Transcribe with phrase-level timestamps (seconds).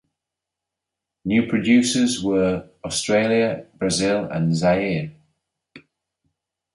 [1.25, 5.11] New producers were Australia, Brazil and Zaire.